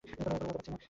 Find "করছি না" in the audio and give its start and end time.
0.47-0.77